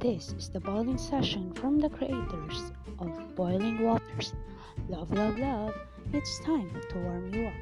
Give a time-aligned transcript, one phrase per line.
[0.00, 4.32] This is the boiling session from the creators of Boiling Waters.
[4.88, 5.74] Love, love, love,
[6.14, 7.59] it's time to warm you up.